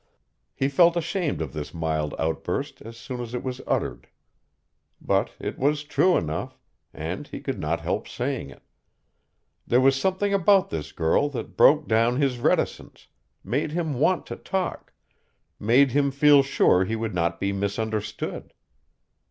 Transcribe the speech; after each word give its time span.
He 0.55 0.67
felt 0.67 0.97
ashamed 0.97 1.43
of 1.43 1.53
this 1.53 1.75
mild 1.75 2.15
outburst 2.17 2.81
as 2.81 2.97
soon 2.97 3.21
as 3.21 3.35
it 3.35 3.43
was 3.43 3.61
uttered. 3.67 4.07
But 4.99 5.33
it 5.39 5.59
was 5.59 5.83
true 5.83 6.17
enough, 6.17 6.57
and 6.91 7.27
he 7.27 7.39
could 7.39 7.59
not 7.59 7.81
help 7.81 8.07
saying 8.07 8.49
it. 8.49 8.63
There 9.67 9.79
was 9.79 9.95
something 9.95 10.33
about 10.33 10.71
this 10.71 10.91
girl 10.91 11.29
that 11.29 11.55
broke 11.55 11.87
down 11.87 12.19
his 12.19 12.39
reticence, 12.39 13.09
made 13.43 13.73
him 13.73 13.93
want 13.93 14.25
to 14.25 14.35
talk, 14.35 14.91
made 15.59 15.91
him 15.91 16.09
feel 16.09 16.41
sure 16.41 16.83
he 16.83 16.95
would 16.95 17.13
not 17.13 17.39
be 17.39 17.53
misunderstood. 17.53 18.53